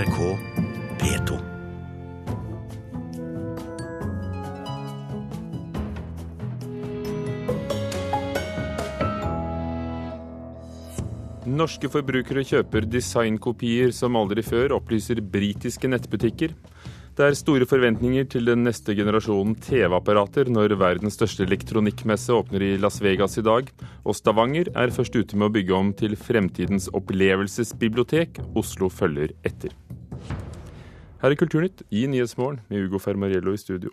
[0.00, 0.18] NRK
[1.00, 1.34] P2.
[11.50, 16.56] Norske forbrukere kjøper designkopier som aldri før, opplyser britiske nettbutikker.
[17.20, 22.70] Det er store forventninger til den neste generasjonen TV-apparater når verdens største elektronikkmesse åpner i
[22.80, 23.68] Las Vegas i dag,
[24.06, 28.40] og Stavanger er først ute med å bygge om til fremtidens opplevelsesbibliotek.
[28.56, 29.74] Oslo følger etter.
[31.20, 33.90] Her er Kulturnytt i Nyhetsmorgen med Ugo Fermariello i studio.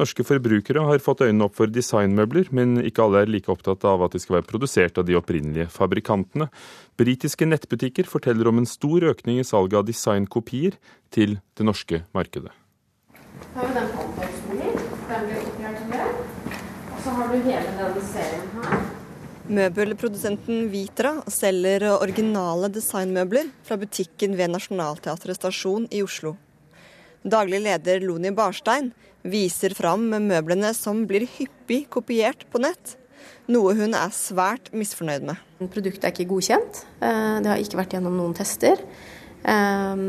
[0.00, 4.00] Norske forbrukere har fått øynene opp for designmøbler, men ikke alle er like opptatt av
[4.06, 6.48] at de skal være produsert av de opprinnelige fabrikantene.
[6.96, 10.78] Britiske nettbutikker forteller om en stor økning i salget av designkopier
[11.12, 12.54] til det norske markedet.
[13.54, 14.80] har vi den håndverksstolen.
[15.08, 16.06] Den blir oppgjort med.
[16.94, 18.57] Og så har du hele denne serien her.
[19.48, 26.34] Møbelprodusenten Vitra selger originale designmøbler fra butikken ved Nationaltheatret stasjon i Oslo.
[27.24, 28.90] Daglig leder Loni Barstein
[29.24, 32.98] viser fram møblene som blir hyppig kopiert på nett,
[33.48, 35.40] noe hun er svært misfornøyd med.
[35.64, 36.84] Produktet er ikke godkjent.
[37.00, 38.84] Eh, det har ikke vært gjennom noen tester.
[39.48, 40.04] Eh,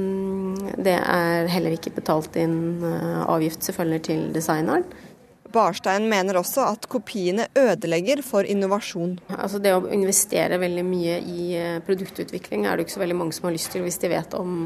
[0.84, 4.84] det er heller ikke betalt inn eh, avgift selvfølgelig til designeren.
[5.54, 9.18] Barstein mener også at kopiene ødelegger for innovasjon.
[9.34, 11.50] Altså det å investere veldig mye i
[11.88, 14.64] produktutvikling er det ikke så veldig mange som har lyst til hvis de vet om,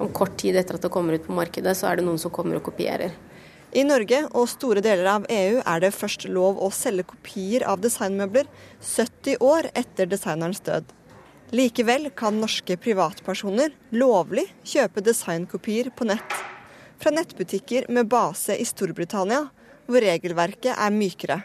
[0.00, 2.32] om kort tid etter at det kommer ut på markedet, så er det noen som
[2.34, 3.12] kommer og kopierer.
[3.74, 7.80] I Norge og store deler av EU er det først lov å selge kopier av
[7.82, 8.46] designmøbler
[8.78, 10.86] 70 år etter designerens død.
[11.54, 16.38] Likevel kan norske privatpersoner lovlig kjøpe designkopier på nett.
[17.02, 19.48] Fra nettbutikker med base i Storbritannia,
[19.86, 21.40] hvor regelverket er mykere.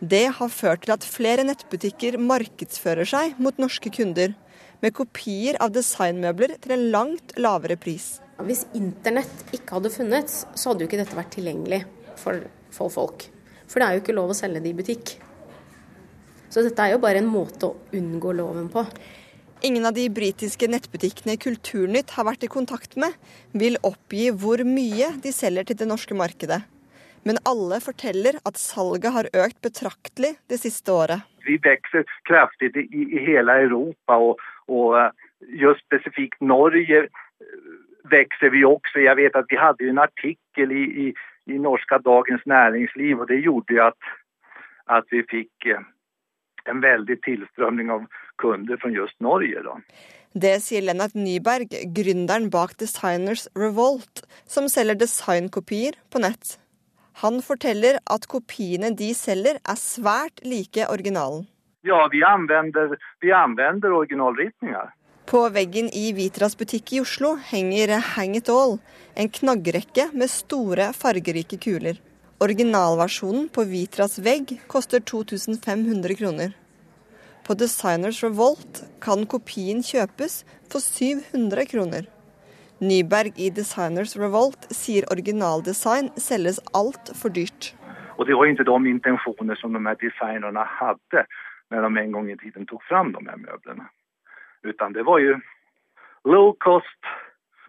[0.00, 4.32] Det har ført til at flere nettbutikker markedsfører seg mot norske kunder,
[4.80, 8.14] med kopier av designmøbler til en langt lavere pris.
[8.40, 11.82] Hvis internett ikke hadde funnes, så hadde jo ikke dette vært tilgjengelig
[12.16, 13.26] for, for folk.
[13.68, 15.12] For det er jo ikke lov å selge det i butikk.
[16.50, 18.86] Så dette er jo bare en måte å unngå loven på.
[19.68, 23.12] Ingen av de britiske nettbutikkene Kulturnytt har vært i kontakt med,
[23.52, 26.62] vil oppgi hvor mye de selger til det norske markedet.
[27.28, 31.26] Men alle forteller at salget har økt betraktelig det siste året.
[31.44, 35.28] Vi vokser kraftig i, i hele Europa, og, og eh,
[35.60, 37.08] just spesifikt Norge
[38.10, 39.02] vokser vi også.
[39.04, 41.06] Jeg vet at vi hadde en artikkel i, i,
[41.52, 44.00] i norska Dagens Næringsliv og det gjorde at,
[44.88, 45.80] at att vi fick eh,
[46.64, 48.06] en veldig tilstrømning av
[48.36, 49.62] kunder fra just Norge.
[49.64, 49.76] Da.
[50.32, 56.59] Det sier Lennart Nyberg, gründeren bak Designers Revolt, som selger designkopier på nett.
[57.20, 61.44] Han forteller at kopiene de selger er svært like originalen.
[61.84, 64.92] Ja, vi anvender, vi anvender originalritninger.
[65.28, 68.78] På veggen i Vitras butikk i Oslo henger Hang It All,
[69.14, 72.00] en knaggrekke med store, fargerike kuler.
[72.40, 76.56] Originalversjonen på Vitras vegg koster 2500 kroner.
[77.44, 80.40] På Designers Revolt kan kopien kjøpes
[80.72, 82.08] for 700 kroner.
[82.80, 87.74] Nyberg i Designers Revolt sier originaldesign selges altfor dyrt.
[88.16, 91.24] Og det var ikke de intensjoner som de her designerne hadde
[91.70, 93.86] når de en gang i tiden tok fram de her møblene.
[94.64, 95.36] Utan det var jo
[96.24, 97.12] low cost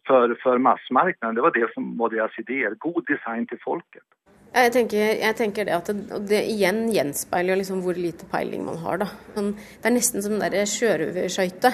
[0.07, 1.35] for, for massemarkedet.
[1.35, 2.75] Det var det som var deres ideer.
[2.79, 4.03] God design til folket.
[4.51, 8.81] Jeg tenker, jeg tenker det at det, det igjen gjenspeiler liksom hvor lite peiling man
[8.83, 9.03] har.
[9.03, 9.07] Da.
[9.35, 11.71] Sånn, det er nesten som den sjørøverskøyte.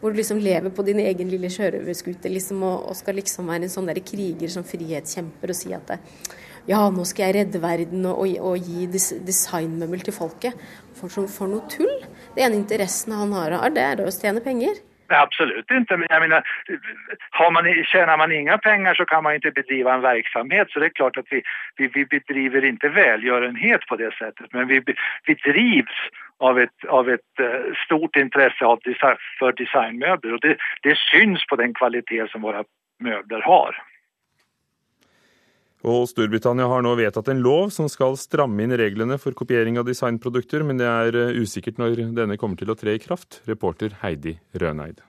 [0.00, 3.66] Hvor du liksom lever på din egen lille sjørøverskute liksom, og, og, skal liksom være
[3.66, 5.96] en sånn der kriger som frihetskjemper og si at
[6.68, 10.68] ja, nå skal jeg redde verden og, og, og gi des, designmøbel til folket.
[10.98, 11.96] For, for noe tull!
[12.36, 14.76] Det ene interessen han har, det er å tjene penger.
[15.08, 15.96] Absolutt ikke.
[15.96, 16.42] Men jeg mener,
[17.52, 20.68] man, tjener man ingen penger, så kan man ikke bedrive en virksomhet.
[20.70, 21.42] Så det er klart at vi,
[21.78, 24.52] vi, vi bedriver ikke velgjørenhet på det settet.
[24.52, 24.82] Men vi,
[25.26, 26.00] vi drives
[26.44, 28.82] av et, av et uh, stort interesse av
[29.38, 30.38] for designmøbler.
[30.38, 30.56] Og det,
[30.86, 32.64] det syns på den kvalitet som våre
[33.02, 33.78] møbler har.
[35.86, 39.86] Og Storbritannia har nå vedtatt en lov som skal stramme inn reglene for kopiering av
[39.86, 43.42] designprodukter, men det er eh, usikkert når denne kommer til å tre i kraft.
[43.46, 45.04] Reporter Heidi Røneid.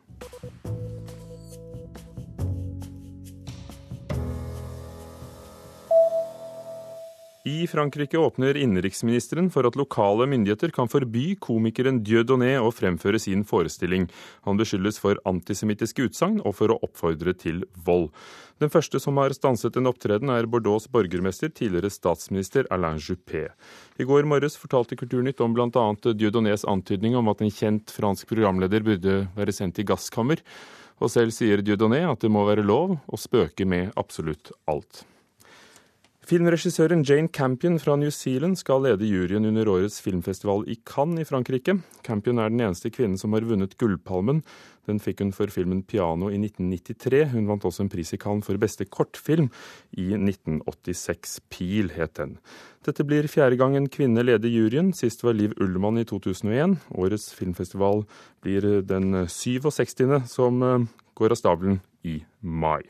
[7.48, 13.46] I Frankrike åpner innenriksministeren for at lokale myndigheter kan forby komikeren Dieudonné å fremføre sin
[13.48, 14.10] forestilling.
[14.44, 18.10] Han beskyldes for antisemittiske utsagn og for å oppfordre til vold.
[18.60, 23.46] Den første som har stanset en opptreden, er Bordeaux' borgermester, tidligere statsminister Alain Juppé.
[23.96, 25.86] I går morges fortalte Kulturnytt om bl.a.
[26.12, 30.44] Dieudonnés antydning om at en kjent fransk programleder burde være sendt i gasskammer.
[31.00, 35.06] Og selv sier Dieudonné at det må være lov å spøke med absolutt alt.
[36.30, 41.26] Filmregissøren Jane Campion fra New Zealand skal lede juryen under årets filmfestival i Cannes i
[41.26, 41.74] Frankrike.
[42.06, 44.44] Campion er den eneste kvinnen som har vunnet Gullpalmen.
[44.86, 47.32] Den fikk hun for filmen 'Piano' i 1993.
[47.34, 49.50] Hun vant også en pris i Cannes for beste kortfilm
[49.98, 51.40] i 1986.
[51.50, 52.38] 'Pil' het den.
[52.86, 54.94] Dette blir fjerde gang en kvinne leder juryen.
[54.94, 56.78] Sist var Liv Ullmann i 2001.
[56.94, 58.06] Årets filmfestival
[58.46, 60.86] blir den 67., som eh,
[61.16, 62.86] går av stabelen i mai.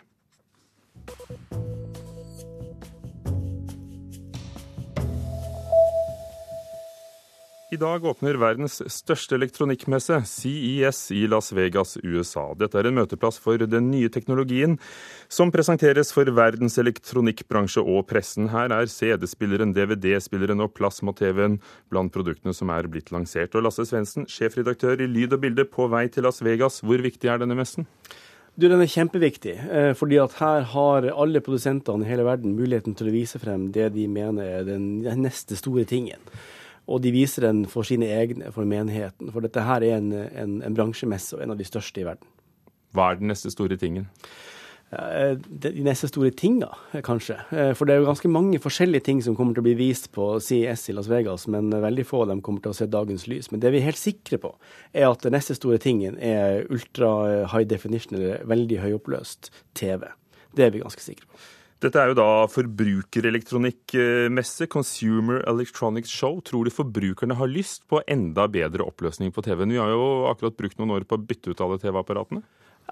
[7.69, 12.47] I dag åpner verdens største elektronikkmesse, CES, i Las Vegas, USA.
[12.57, 14.73] Dette er en møteplass for den nye teknologien
[15.29, 18.49] som presenteres for verdens elektronikkbransje og pressen.
[18.49, 21.59] Her er CD-spilleren, DVD-spilleren og plasma-TV-en
[21.93, 23.53] blant produktene som er blitt lansert.
[23.53, 26.81] Og Lasse Svendsen, sjefredaktør i Lyd og Bilde, på vei til Las Vegas.
[26.81, 27.85] Hvor viktig er denne messen?
[28.57, 32.97] Du, Den er kjempeviktig, eh, fordi at her har alle produsentene i hele verden muligheten
[32.97, 36.17] til å vise frem det de mener er den neste store tingen
[36.89, 39.29] og de viser den for sine egne, for menigheten.
[39.33, 42.25] For dette her er en, en, en bransjemesse og en av de største i verden.
[42.97, 44.07] Hva er den neste store tingen?
[44.89, 46.71] De neste store tinga,
[47.05, 47.35] kanskje.
[47.53, 50.09] Eh, for det er jo ganske mange forskjellige ting som kommer til å bli vist
[50.15, 53.27] på CES i Las Vegas, men veldig få av dem kommer til å se dagens
[53.29, 53.51] lys.
[53.53, 54.55] Men det vi er helt sikre på,
[54.97, 60.09] er at den neste store tingen er ultra high definition, eller veldig høyoppløst TV.
[60.57, 61.45] Det er vi ganske sikre på.
[61.79, 66.43] Dette er jo da forbrukerelektronikkmesse, Consumer Electronics Show.
[66.43, 69.71] Tror du forbrukerne har lyst på enda bedre oppløsning på TV-en?
[69.71, 72.43] Vi har jo akkurat brukt noen år på å bytte ut alle TV-apparatene.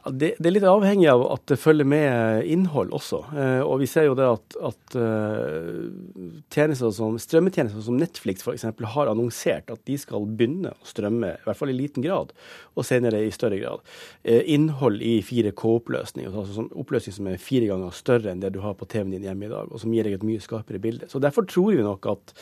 [0.05, 3.19] Det, det, er litt avhengig av at det følger med innhold også.
[3.33, 5.87] Eh, og vi ser jo det at, at uh,
[6.53, 8.65] tjenester som, strømmetjenester som Netflix f.eks.
[8.93, 12.33] har annonsert at de skal begynne å strømme, i hvert fall i liten grad,
[12.75, 13.85] og senere i større grad,
[14.23, 16.29] eh, innhold i 4K-oppløsning.
[16.29, 19.27] Altså sånn oppløsning som er fire ganger større enn det du har på TV-en din
[19.29, 21.09] hjemme i dag, og som gir deg et mye skarpere bilde.
[21.11, 22.35] Så derfor tror vi nok at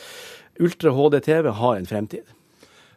[0.62, 2.36] Ultra HD-TV har en fremtid.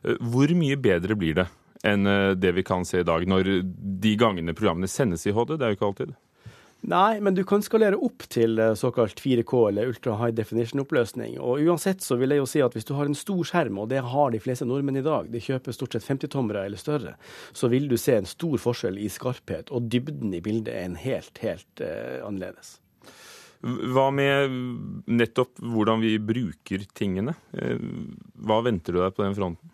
[0.03, 1.49] Hvor mye bedre blir det?
[1.87, 5.55] Enn eh, det vi kan se i dag, når de gangene programmene sendes i HD.
[5.57, 6.17] Det er jo ikke alltid.
[6.87, 11.35] Nei, men du kan skalere opp til eh, såkalt 4K eller ultra high definition-oppløsning.
[11.43, 13.89] Og uansett så vil jeg jo si at hvis du har en stor skjerm, og
[13.91, 17.17] det har de fleste nordmenn i dag, de kjøper stort sett 50-tommere eller større,
[17.51, 20.95] så vil du se en stor forskjell i skarphet, og dybden i bildet er en
[20.99, 22.77] helt, helt uh, annerledes.
[23.59, 24.53] Hva med
[25.11, 27.33] nettopp hvordan vi bruker tingene?
[27.51, 29.68] Hva venter du deg på den fronten?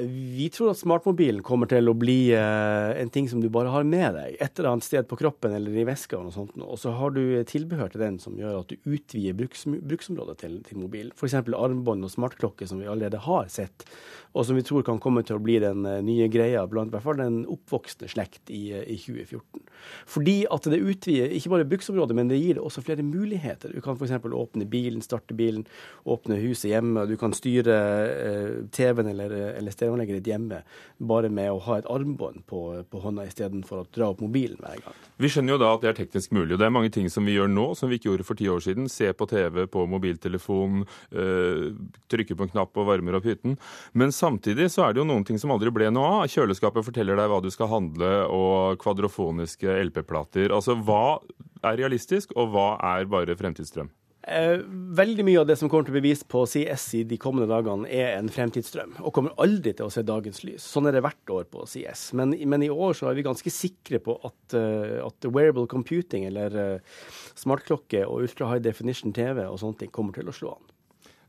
[0.00, 3.84] Vi tror at smartmobilen kommer til å bli eh, en ting som du bare har
[3.84, 6.16] med deg et eller annet sted på kroppen eller i veska.
[6.16, 9.66] Og, sånt, og så har du tilbehør til den som gjør at du utvider bruks,
[9.68, 11.12] bruksområdet til, til mobilen.
[11.12, 11.36] F.eks.
[11.36, 13.84] armbånd og smartklokke som vi allerede har sett,
[14.32, 16.96] og som vi tror kan komme til å bli den eh, nye greia blant i
[16.96, 19.60] hvert fall den oppvoksende slekt i, eh, i 2014.
[20.08, 23.76] Fordi at det utvider ikke bare bruksområdet, men det gir det også flere muligheter.
[23.76, 24.16] Du kan f.eks.
[24.24, 25.66] åpne bilen, starte bilen,
[26.08, 27.04] åpne huset hjemme.
[27.10, 27.76] Du kan styre
[28.16, 30.62] eh, TV-en eller, eller stereoanlegget ditt hjemme
[31.02, 34.82] bare med å ha et armbånd på, på hånda istedenfor å dra opp mobilen hver
[34.84, 34.98] gang.
[35.22, 36.54] Vi skjønner jo da at det er teknisk mulig.
[36.54, 38.48] og Det er mange ting som vi gjør nå som vi ikke gjorde for ti
[38.52, 38.88] år siden.
[38.92, 41.72] Se på TV på mobiltelefon, øh,
[42.12, 43.58] trykke på en knapp og varmer opp hytten.
[43.98, 46.28] Men samtidig så er det jo noen ting som aldri ble noe av.
[46.32, 50.54] Kjøleskapet forteller deg hva du skal handle, og kvadrofoniske LP-plater.
[50.54, 51.18] Altså hva
[51.62, 53.90] er realistisk, og hva er bare fremtidsdrøm?
[54.22, 54.60] Eh,
[54.94, 57.48] veldig mye av det som kommer til å bli vist på CS i de kommende
[57.50, 60.62] dagene, er en fremtidsstrøm, og kommer aldri til å se dagens lys.
[60.62, 62.12] Sånn er det hvert år på CS.
[62.18, 66.28] Men, men i år så er vi ganske sikre på at, uh, at wearable computing,
[66.30, 67.00] eller uh,
[67.34, 70.71] smartklokke og ultra high definition TV og sånne ting, kommer til å slå an.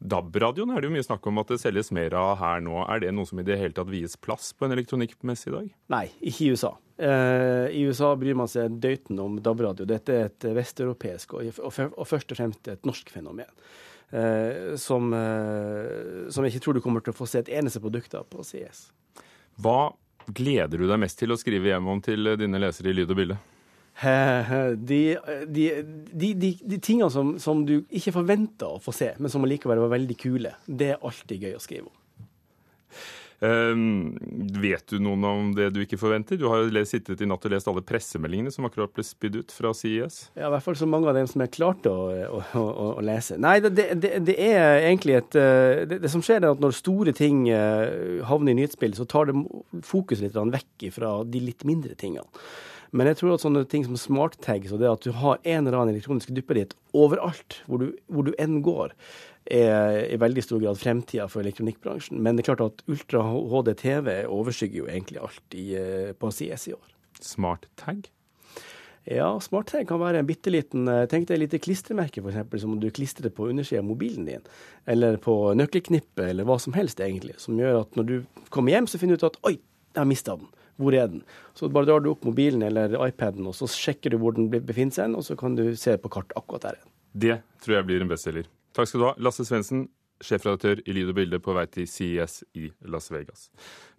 [0.03, 2.75] DAB-radioen er det jo mye snakk om at det selges mer av her nå.
[2.91, 5.69] Er det noe som i det hele tatt vies plass på en elektronikkmesse i dag?
[5.93, 6.73] Nei, ikke i USA.
[6.97, 9.87] Eh, I USA bryr man seg døyten om DAB-radio.
[9.89, 13.49] Dette er et vesteuropeisk og, først og fremst et norsk fenomen.
[14.11, 17.81] Eh, som, eh, som, jeg ikke tror du kommer til å få se et eneste
[17.81, 18.89] produkt av på CS.
[19.63, 19.93] Hva
[20.27, 23.19] gleder du deg mest til å skrive hjem om til dine lesere i lyd og
[23.23, 23.39] bilde?
[24.89, 25.01] De,
[25.47, 25.65] de,
[26.11, 29.93] de, de tingene som, som, du ikke forventa å få se, men som allikevel var
[29.93, 31.99] veldig kule, det er alltid gøy å skrive om.
[33.43, 34.13] Um,
[34.55, 36.37] vet du noen om det du ikke forventer?
[36.39, 39.51] Du har jo sittet i natt og lest alle pressemeldingene som akkurat ble spydd ut
[39.51, 40.19] fra CIS.
[40.37, 42.05] Ja, i hvert fall så mange av dem som jeg klarte å,
[42.39, 43.35] å, å, å lese.
[43.41, 46.77] Nei, det, det, det, er egentlig et eh, det, det, som skjer, er at når
[46.77, 49.35] store ting eh, havner i nyhetsbildet, så tar det
[49.83, 52.23] fokus litt vekk fra de litt mindre tingene.
[52.93, 55.79] Men jeg tror at sånne ting som smarttags og det at du har en eller
[55.79, 58.93] annen elektronisk duppeditt overalt, hvor du, hvor du enn går,
[59.51, 62.21] er i veldig stor grad fremtida for elektronikkbransjen.
[62.21, 66.31] Men det er klart at Ultra HD TV overskygger jo egentlig alt i, eh, på
[66.31, 66.93] CS i år.
[67.19, 68.05] Smart tag?
[69.03, 72.77] Ja, smarttag kan være en bitte liten eh, Tenk deg et lite klistremerke, f.eks., som
[72.79, 74.45] du klistrer på undersida av mobilen din.
[74.87, 77.35] Eller på nøkkelknippet, eller hva som helst, egentlig.
[77.41, 78.15] Som gjør at når du
[78.53, 80.47] kommer hjem, så finner du ut at oi, jeg har mista den.
[80.81, 81.23] Hvor er den?
[81.57, 84.95] Så bare drar du opp mobilen eller iPaden, og så sjekker du hvor den befinner
[84.95, 86.79] seg, og så kan du se på kart akkurat der.
[87.13, 88.49] Det tror jeg blir en bestselger.
[88.73, 89.85] Takk skal du ha, Lasse Svendsen,
[90.23, 93.49] sjefredaktør i Lyd og Bilde på vei til CES i Las Vegas.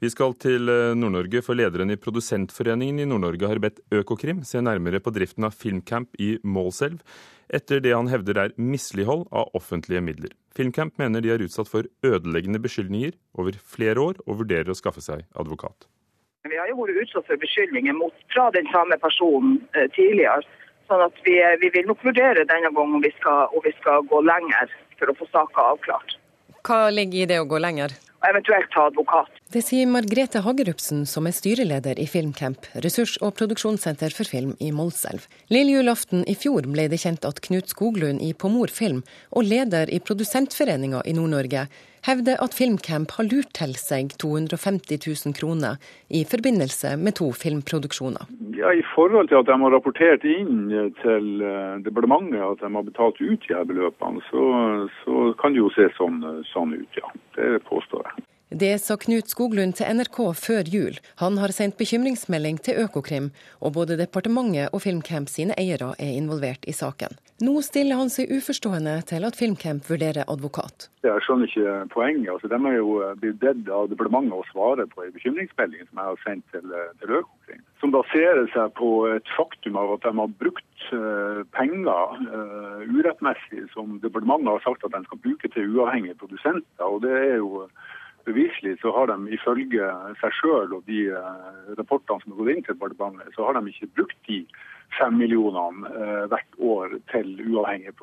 [0.02, 4.62] Vi skal til eh, Nord-Norge, for lederen i Produsentforeningen i Nord-Norge har bedt Økokrim se
[4.64, 7.02] nærmere på driften av Filmcamp i Målselv,
[7.54, 10.32] etter det han hevder er mislighold av offentlige midler.
[10.56, 15.04] Filmcamp mener de er utsatt for ødeleggende beskyldninger over flere år, og vurderer å skaffe
[15.04, 15.88] seg advokat.
[16.44, 20.44] Vi har jo vært utsatt for beskyldninger mot, fra den samme personen eh, tidligere.
[20.90, 24.04] Sånn at vi, vi, vil nok vurdere denne gangen om vi, skal, om vi skal
[24.10, 26.18] gå lenger for å få saka avklart.
[26.68, 27.96] Hva ligger i det å gå lenger?
[28.24, 29.30] Eventuelt ta advokat.
[29.52, 34.70] Det sier Margrethe Hagerupsen, som er styreleder i Filmcamp, ressurs- og produksjonssenter for film i
[34.72, 35.26] Målselv.
[35.52, 39.92] Lille julaften i fjor ble det kjent at Knut Skoglund i Pomor Film og leder
[39.92, 41.68] i Produsentforeninga i Nord-Norge
[42.04, 45.80] hevder at Filmcamp har lurt til seg 250 000 kroner
[46.12, 48.28] i forbindelse med to filmproduksjoner.
[48.58, 50.68] Ja, I forhold til at de har rapportert inn
[51.00, 54.44] til eh, departementet at de har betalt ut de her beløpene, så,
[55.02, 56.20] så kan det jo se sånn,
[56.52, 57.08] sånn ut, ja.
[57.38, 58.13] Det påstår jeg.
[58.52, 60.98] Det sa Knut Skoglund til NRK før jul.
[61.16, 63.30] Han har sendt bekymringsmelding til Økokrim,
[63.64, 67.16] og både departementet og Filmcamp sine eiere er involvert i saken.
[67.42, 70.90] Nå stiller han seg uforstående til at Filmcamp vurderer advokat.
[71.02, 72.30] Jeg skjønner ikke poenget.
[72.34, 76.02] Altså, de er jo eh, blitt bedt av departementet å svare på en bekymringsmelding som
[76.02, 77.64] jeg har sendt til, eh, til Økokrim.
[77.80, 83.66] Som baserer seg på et faktum av at de har brukt uh, penger uh, urettmessig,
[83.74, 86.86] som departementet har sagt at de skal bruke til uavhengige produsenter.
[86.86, 87.66] og det er jo
[88.26, 89.88] beviselig så har de ifølge
[90.20, 93.72] seg sjøl og de uh, rapportene som har gått inn til departementet, så har de
[93.72, 94.40] ikke brukt de
[94.98, 97.94] fem millionene uh, hvert år til uavhengige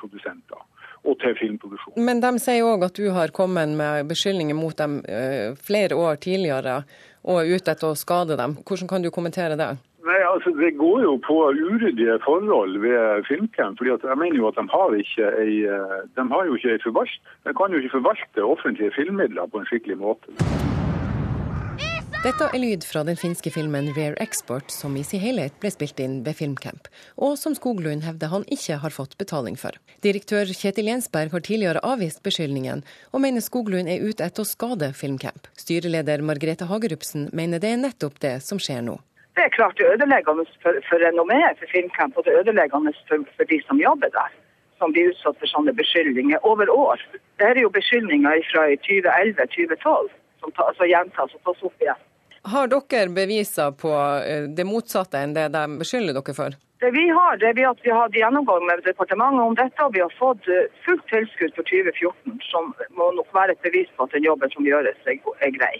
[0.00, 0.60] produsenter
[1.04, 1.98] og til filmproduksjon.
[2.04, 6.22] Men de sier òg at du har kommet med beskyldninger mot dem uh, flere år
[6.24, 6.82] tidligere
[7.24, 8.58] og er ute etter å skade dem.
[8.64, 9.72] Hvordan kan du kommentere det?
[10.34, 11.34] Altså Det går jo på
[11.66, 13.78] uryddige forhold ved Filmcamp.
[13.78, 16.84] fordi jeg mener jo at De har ikke ei, eh, de har jo ikke ei
[16.86, 20.26] forvalt, de kan jo ikke forvalte offentlige filmmidler på en skikkelig måte.
[22.24, 25.98] Dette er lyd fra den finske filmen Rare Export, som i sin helhet ble spilt
[26.00, 26.88] inn ved Filmcamp,
[27.20, 29.76] og som Skoglund hevder han ikke har fått betaling for.
[30.00, 32.80] Direktør Kjetil Jensberg har tidligere avvist beskyldningen,
[33.12, 35.50] og mener Skoglund er ute etter å skade Filmcamp.
[35.52, 38.96] Styreleder Margrethe Hagerupsen mener det er nettopp det som skjer nå.
[39.34, 42.92] Det er klart det er ødeleggende for, for renommeet for Filmcamp, og det er ødeleggende
[43.08, 44.32] for, for, de som jobber der.
[44.78, 47.02] Som blir utsatt for sånne beskyldninger over år.
[47.38, 52.02] Dette er jo beskyldninger fra 2011-2012 som ta, altså gjentas og tas opp igjen.
[52.52, 53.90] Har dere beviser på
[54.28, 56.58] eh, det motsatte enn det de beskylder dere for?
[56.84, 59.94] Det vi har, det er at vi har hatt gjennomgang med departementet om dette, og
[59.96, 64.04] vi har fått eh, fullt tilskudd for 2014, som må nok være et bevis på
[64.04, 65.76] at den jobben som gjøres, er grei.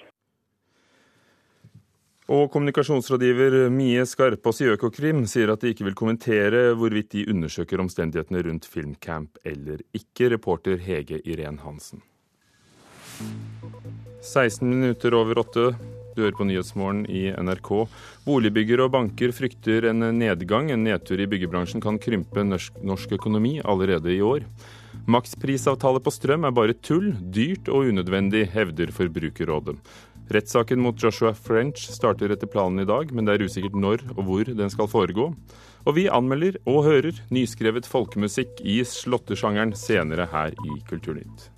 [2.25, 7.83] Og kommunikasjonsrådgiver Mie Skarpaas i Økokrim sier at de ikke vil kommentere hvorvidt de undersøker
[7.85, 10.31] omstendighetene rundt Filmcamp eller ikke.
[10.33, 12.01] Reporter Hege Irén Hansen.
[14.25, 15.67] 16 minutter over åtte.
[16.15, 17.71] Du hører på Nyhetsmorgen i NRK.
[18.25, 20.73] Boligbyggere og banker frykter en nedgang.
[20.73, 24.49] En nedtur i byggebransjen kan krympe norsk økonomi allerede i år.
[25.05, 29.77] Maksprisavtale på strøm er bare tull, dyrt og unødvendig, hevder Forbrukerrådet.
[30.33, 34.23] Rettssaken mot Joshua French starter etter planen i dag, men det er usikkert når og
[34.25, 35.31] hvor den skal foregå.
[35.85, 41.51] Og vi anmelder og hører nyskrevet folkemusikk i slåttesjangeren senere her i Kulturnytt.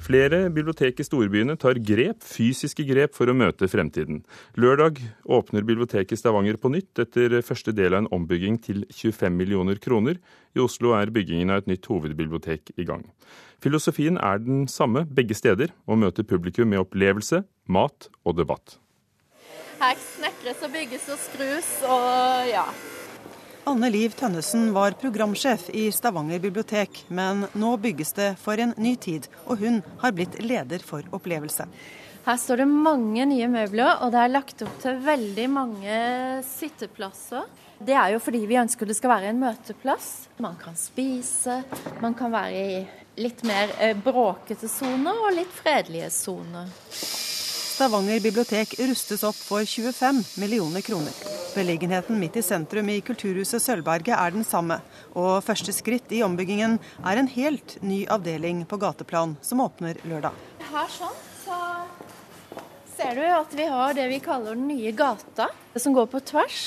[0.00, 4.22] Flere bibliotek i storbyene tar grep, fysiske grep for å møte fremtiden.
[4.56, 4.96] Lørdag
[5.28, 9.80] åpner biblioteket i Stavanger på nytt etter første del av en ombygging til 25 millioner
[9.82, 10.16] kroner.
[10.56, 13.04] I Oslo er byggingen av et nytt hovedbibliotek i gang.
[13.60, 18.78] Filosofien er den samme begge steder, å møte publikum med opplevelse, mat og debatt.
[19.80, 22.64] Her snekres og bygges og skrus og ja.
[23.68, 28.94] Anne Liv Tønnesen var programsjef i Stavanger bibliotek, men nå bygges det for en ny
[28.96, 31.66] tid, og hun har blitt leder for opplevelse.
[32.24, 35.98] Her står det mange nye møbler, og det er lagt opp til veldig mange
[36.48, 37.48] sitteplasser.
[37.80, 40.08] Det er jo fordi vi ønsker det skal være en møteplass.
[40.40, 41.62] Man kan spise,
[42.00, 42.80] man kan være i
[43.20, 46.68] litt mer eh, bråkete soner og litt fredelige soner.
[46.92, 51.39] Stavanger bibliotek rustes opp for 25 millioner kroner.
[51.50, 54.76] Beliggenheten midt i sentrum i Kulturhuset Sølvberget er den samme,
[55.18, 60.36] og første skritt i ombyggingen er en helt ny avdeling på gateplan som åpner lørdag.
[60.70, 61.58] Her sånn, så
[62.94, 66.62] ser du at vi har det vi kaller den nye gata, som går på tvers.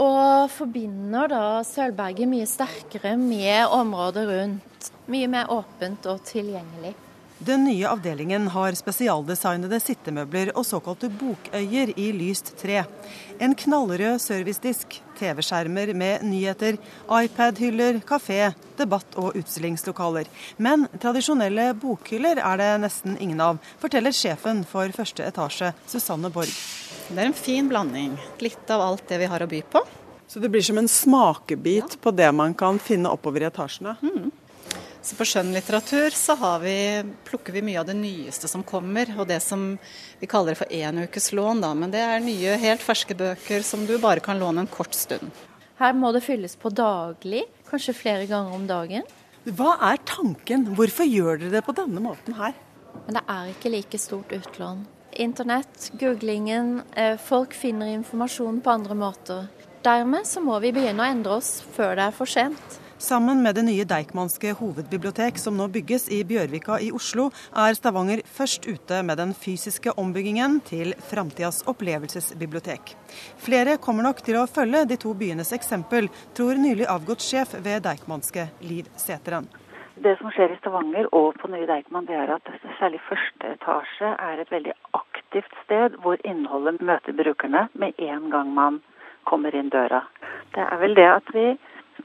[0.00, 4.92] Og forbinder da Sølvberget mye sterkere med området rundt.
[5.12, 6.96] Mye mer åpent og tilgjengelig.
[7.38, 12.78] Den nye avdelingen har spesialdesignede sittemøbler og såkalte bokøyer i lyst tre.
[13.36, 16.78] En knallrød servicedisk, TV-skjermer med nyheter,
[17.12, 20.30] iPad-hyller, kafé, debatt- og utstillingslokaler.
[20.56, 26.56] Men tradisjonelle bokhyller er det nesten ingen av, forteller sjefen for første etasje, Susanne Borg.
[27.10, 28.16] Det er en fin blanding.
[28.40, 29.84] Litt av alt det vi har å by på.
[30.26, 32.00] Så det blir som en smakebit ja.
[32.00, 33.98] på det man kan finne oppover i etasjene?
[34.00, 34.32] Mm.
[35.06, 36.78] Så på skjønnlitteratur så vi,
[37.28, 39.76] plukker vi mye av det nyeste som kommer, og det som
[40.18, 41.60] vi kaller for enukeslån.
[41.62, 41.68] Da.
[41.78, 45.30] Men det er nye, helt ferske bøker som du bare kan låne en kort stund.
[45.78, 49.06] Her må det fylles på daglig, kanskje flere ganger om dagen.
[49.46, 50.64] Hva er tanken?
[50.74, 52.56] Hvorfor gjør dere det på denne måten her?
[53.04, 54.80] Men det er ikke like stort utlån.
[55.22, 59.46] Internett, googlingen, eh, folk finner informasjon på andre måter.
[59.86, 62.80] Dermed så må vi begynne å endre oss før det er for sent.
[62.98, 68.22] Sammen med det nye Deichmanske hovedbibliotek som nå bygges i Bjørvika i Oslo, er Stavanger
[68.24, 72.94] først ute med den fysiske ombyggingen til framtidas opplevelsesbibliotek.
[73.36, 77.84] Flere kommer nok til å følge de to byenes eksempel, tror nylig avgått sjef ved
[77.84, 79.50] Deichmanske, Liv Sæteren.
[80.00, 82.48] Det som skjer i Stavanger og på nye Deichman, det er at
[82.80, 88.56] særlig første etasje er et veldig aktivt sted hvor innholdet møter brukerne med en gang
[88.56, 88.80] man
[89.28, 90.06] kommer inn døra.
[90.56, 91.48] Det er vel det at vi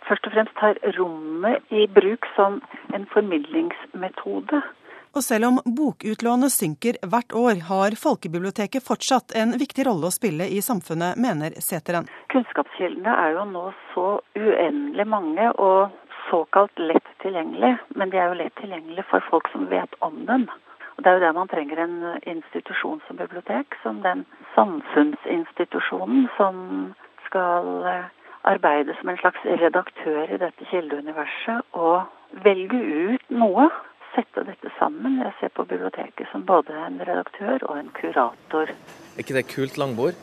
[0.07, 2.62] først og fremst tar rommet i bruk som
[2.95, 4.62] en formidlingsmetode.
[5.12, 10.48] Og selv om bokutlånet synker hvert år, har folkebiblioteket fortsatt en viktig rolle å spille
[10.48, 12.07] i samfunnet, mener Seteren.
[12.31, 14.05] Kunnskapskildene er jo nå så
[14.39, 15.91] uendelig mange og
[16.29, 20.48] såkalt lett tilgjengelig, men de er jo lett tilgjengelige for folk som vet om dem.
[20.95, 24.24] Og Det er jo der man trenger en institusjon som bibliotek, som den
[24.55, 26.55] samfunnsinstitusjonen som
[27.27, 28.10] skal eh,
[28.48, 32.79] arbeide som en slags redaktør i dette kildeuniverset og velge
[33.11, 33.70] ut noe.
[34.11, 35.22] Sette dette sammen.
[35.24, 38.74] Jeg ser på biblioteket som både en redaktør og en kurator.
[38.74, 40.18] Er ikke det kult langbord?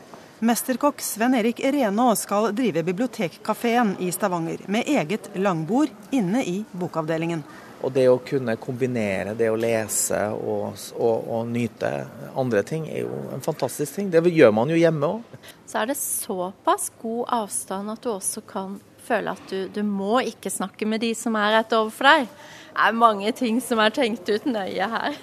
[0.45, 7.41] Mesterkokk Sven Erik Renaa skal drive bibliotekkafeen i Stavanger med eget langbord inne i bokavdelingen.
[7.79, 11.91] Og det å kunne kombinere det å lese og, og, og, nyte
[12.37, 14.09] andre ting, er jo en fantastisk ting.
[14.11, 15.39] Det gjør man jo hjemme òg.
[15.69, 20.19] Så er det såpass god avstand at du også kan føle at du, du må
[20.27, 22.27] ikke snakke med de som er rett overfor deg.
[22.69, 25.17] Det er mange ting som er tenkt ut nøye her.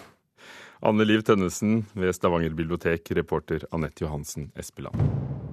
[0.86, 5.49] Anne Liv Tønnesen ved Stavanger bibliotek, reporter Anette Johansen Espeland.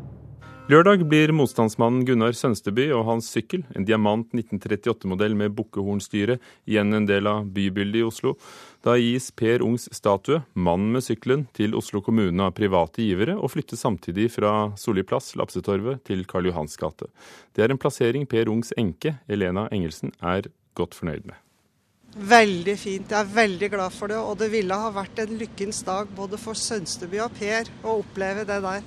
[0.68, 6.36] Lørdag blir motstandsmannen Gunnar Sønsteby og hans sykkel, en diamant 1938-modell med bukkehornstyre,
[6.68, 8.34] igjen en del av bybildet i Oslo.
[8.84, 13.54] Da gis Per Ungs statue, mannen med sykkelen, til Oslo kommune av private givere, og
[13.56, 17.08] flyttes samtidig fra Solli plass, Lapsetorvet, til Karl Johans gate.
[17.56, 21.40] Det er en plassering Per Ungs enke, Elena Engelsen, er godt fornøyd med.
[22.18, 23.08] Veldig fint.
[23.16, 24.20] Jeg er veldig glad for det.
[24.20, 28.44] Og det ville ha vært en lykkens dag både for Sønsteby og Per å oppleve
[28.44, 28.84] det der.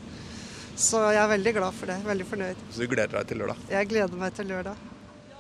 [0.76, 1.98] Så jeg er veldig glad for det.
[2.06, 2.64] Veldig fornøyd.
[2.70, 3.68] Så du gleder deg til lørdag?
[3.70, 4.88] Jeg gleder meg til lørdag.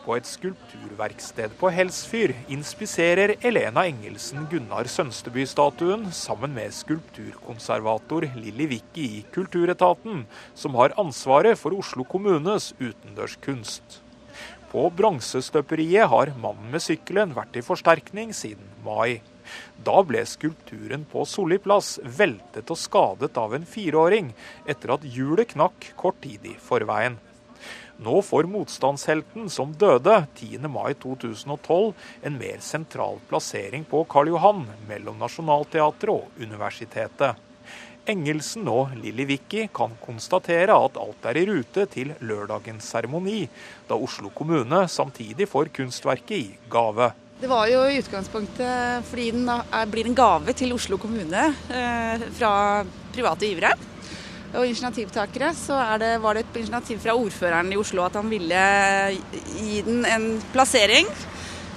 [0.00, 9.04] På et skulpturverksted på Helsfyr inspiserer Elena Engelsen Gunnar Sønsteby-statuen sammen med skulpturkonservator Lilly Wicki
[9.18, 10.24] i Kulturetaten,
[10.56, 13.99] som har ansvaret for Oslo kommunes utendørskunst.
[14.70, 19.18] På bronsestøperiet har mannen med sykkelen vært i forsterkning siden mai.
[19.82, 24.30] Da ble skulpturen på Solli plass veltet og skadet av en fireåring
[24.70, 27.18] etter at hjulet knakk kort tid i forveien.
[28.00, 30.62] Nå får motstandshelten som døde 10.
[30.72, 31.90] mai 2012
[32.30, 37.49] en mer sentral plassering på Karl Johan mellom Nationaltheatret og universitetet.
[38.08, 43.42] Engelsen og Lilly Vicky kan konstatere at alt er i rute til lørdagens seremoni,
[43.88, 47.10] da Oslo kommune samtidig får kunstverket i gave.
[47.40, 49.48] Det var jo i utgangspunktet fordi den
[49.92, 52.52] blir en gave til Oslo kommune eh, fra
[53.14, 53.72] private givere
[54.50, 55.52] og initiativtakere.
[55.54, 58.62] Så det, var det et initiativ fra ordføreren i Oslo at han ville
[59.56, 61.08] gi den en plassering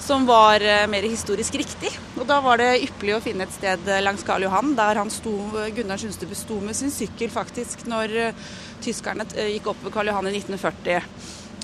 [0.03, 1.91] som var eh, mer historisk riktig.
[2.17, 5.35] Og da var det ypperlig å finne et sted langs Karl Johan, der han sto,
[5.75, 8.43] Gunnar Sundstubbe sto med sin sykkel faktisk når eh,
[8.83, 11.07] tyskerne gikk opp ved Karl Johan i 1940,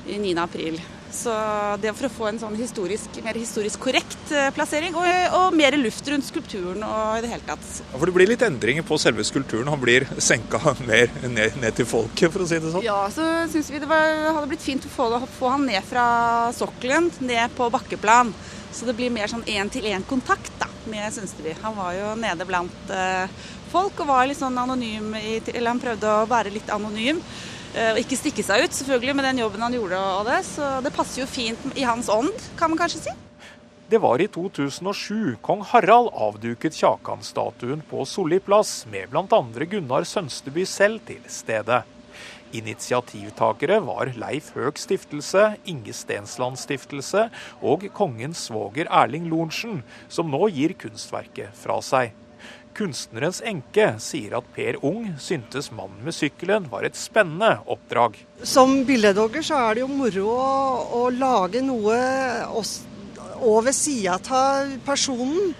[0.07, 0.37] i 9.
[0.45, 0.79] april.
[1.11, 1.33] Så
[1.81, 5.07] det for å få en sånn historisk, mer historisk korrekt eh, plassering, og,
[5.39, 7.65] og, mer luft rundt skulpturen og i det hele tatt.
[7.81, 9.71] Ja, for det blir litt endringer på selve skulpturen?
[9.73, 12.85] Han blir senka mer ned, ned til folket, for å si det sånn?
[12.85, 14.05] Ja, så syns vi det var,
[14.37, 16.05] hadde blitt fint å få, få han ned fra
[16.55, 18.33] sokkelen, ned på bakkeplan.
[18.71, 21.55] Så det blir mer sånn én-til-én-kontakt med Sønsteby.
[21.63, 23.25] Han var jo nede blant eh,
[23.73, 27.21] folk og var litt sånn anonym, i, eller han prøvde å være litt anonym.
[27.75, 30.39] Uh, og ikke stikke seg ut, selvfølgelig, med den jobben han gjorde og det.
[30.47, 33.17] Så det passer jo fint i hans ånd, kan man kanskje si.
[33.89, 39.39] Det var i 2007 kong Harald avduket Kjakan-statuen på Solli plass, med bl.a.
[39.65, 41.81] Gunnar Sønsteby selv til stede.
[42.53, 47.27] Initiativtakere var Leif Høeg stiftelse, Inge Stensland stiftelse
[47.65, 52.13] og kongens svoger Erling Lorentzen, som nå gir kunstverket fra seg.
[52.79, 58.15] Kunstnerens enke sier at Per Ung syntes 'Mannen med sykkelen' var et spennende oppdrag.
[58.43, 60.51] Som billedhogger så er det jo moro å,
[61.01, 61.97] å lage noe
[63.43, 65.51] over sida av personen.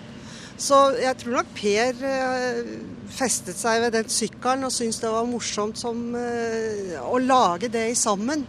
[0.60, 2.72] Så jeg tror nok Per eh,
[3.12, 7.98] festet seg ved den sykkelen og syntes det var morsomt som, eh, å lage det
[8.00, 8.48] sammen.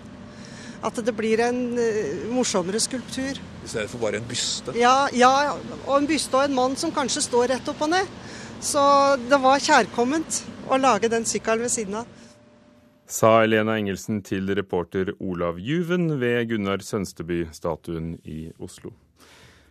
[0.83, 3.39] At det blir en eh, morsommere skulptur.
[3.39, 4.79] I stedet for bare en byste?
[4.79, 8.19] Ja, ja, og en byste og en mann som kanskje står rett opp og ned.
[8.61, 8.81] Så
[9.17, 12.17] det var kjærkomment å lage den sykkelen ved siden av.
[13.11, 18.93] Sa Elena Engelsen til reporter Olav Juven ved Gunnar Sønsteby-statuen i Oslo.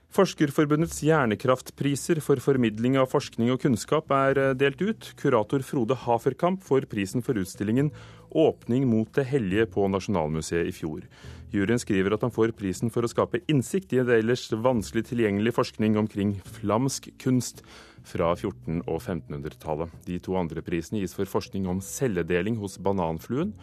[0.09, 5.11] Forskerforbundets hjernekraftpriser for formidling av forskning og kunnskap er eh, delt ut.
[5.21, 7.91] Kurator Frode Haferkamp får prisen for utstillingen
[8.33, 11.05] 'Åpning mot det hellige' på Nasjonalmuseet i fjor.
[11.53, 15.53] Juryen skriver at han får prisen for å skape innsikt i en ellers vanskelig tilgjengelig
[15.53, 17.63] forskning omkring flamsk kunst
[18.07, 19.97] fra 1400- og 1500-tallet.
[20.07, 23.53] De to andre prisene gis for forskning om celledeling hos bananfluen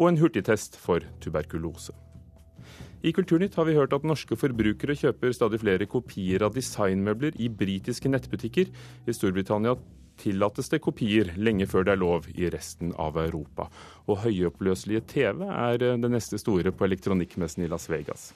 [0.00, 1.94] og en hurtigtest for tuberkulose.
[3.00, 7.48] I Kulturnytt har vi hørt at norske forbrukere kjøper stadig flere kopier av designmøbler i
[7.48, 8.68] britiske nettbutikker.
[9.08, 9.78] I Storbritannia
[10.20, 13.70] tillates det kopier lenge før det er lov i resten av Europa.
[14.04, 18.30] Og høyoppløselige TV er det neste store på elektronikkmessen i Las Vegas.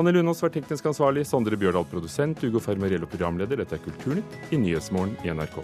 [0.00, 3.60] Hanne Lunås var teknisk ansvarlig, Sondre Bjørdal produsent, Ugo Fermariello programleder.
[3.60, 5.60] Dette er Kulturnytt i Nyhetsmorgen i NRK.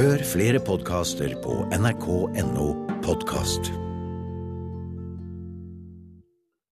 [0.00, 2.68] Hør flere podkaster på nrk.no
[3.04, 3.74] podkast.